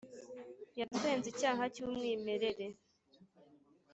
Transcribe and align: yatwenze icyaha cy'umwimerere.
yatwenze 0.79 1.25
icyaha 1.33 1.63
cy'umwimerere. 1.73 2.65